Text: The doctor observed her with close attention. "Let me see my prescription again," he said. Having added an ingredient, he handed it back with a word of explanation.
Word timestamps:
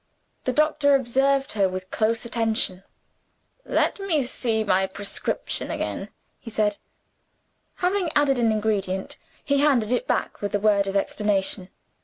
The 0.45 0.51
doctor 0.51 0.95
observed 0.95 1.51
her 1.51 1.69
with 1.69 1.91
close 1.91 2.25
attention. 2.25 2.81
"Let 3.65 3.99
me 3.99 4.23
see 4.23 4.63
my 4.63 4.87
prescription 4.87 5.69
again," 5.69 6.09
he 6.39 6.49
said. 6.49 6.77
Having 7.75 8.09
added 8.15 8.39
an 8.39 8.51
ingredient, 8.51 9.19
he 9.45 9.59
handed 9.59 9.91
it 9.91 10.07
back 10.07 10.41
with 10.41 10.55
a 10.55 10.59
word 10.59 10.87
of 10.87 10.95
explanation. 10.95 11.69